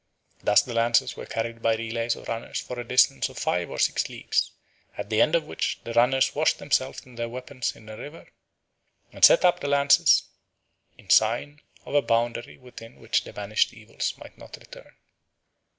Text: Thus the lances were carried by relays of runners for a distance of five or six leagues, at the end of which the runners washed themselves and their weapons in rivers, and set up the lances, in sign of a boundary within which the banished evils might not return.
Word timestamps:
Thus 0.41 0.63
the 0.63 0.73
lances 0.73 1.15
were 1.15 1.27
carried 1.27 1.61
by 1.61 1.75
relays 1.75 2.15
of 2.15 2.27
runners 2.27 2.59
for 2.59 2.79
a 2.79 2.83
distance 2.83 3.29
of 3.29 3.37
five 3.37 3.69
or 3.69 3.77
six 3.77 4.09
leagues, 4.09 4.49
at 4.97 5.11
the 5.11 5.21
end 5.21 5.35
of 5.35 5.43
which 5.43 5.79
the 5.83 5.93
runners 5.93 6.33
washed 6.33 6.57
themselves 6.57 7.05
and 7.05 7.19
their 7.19 7.29
weapons 7.29 7.75
in 7.75 7.85
rivers, 7.85 8.27
and 9.13 9.23
set 9.23 9.45
up 9.45 9.59
the 9.59 9.67
lances, 9.67 10.23
in 10.97 11.11
sign 11.11 11.61
of 11.85 11.93
a 11.93 12.01
boundary 12.01 12.57
within 12.57 12.95
which 12.99 13.25
the 13.25 13.31
banished 13.31 13.73
evils 13.75 14.15
might 14.17 14.39
not 14.39 14.57
return. 14.57 14.95